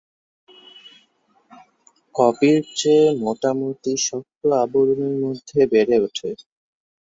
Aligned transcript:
কপির 2.15 2.59
চেয়ে 2.75 3.05
মোটামুটি 3.21 3.93
শক্ত 4.07 4.41
আবরণের 4.61 5.15
মধ্যে 5.23 5.59
বেড়ে 5.71 5.97
ওঠে। 5.99 6.29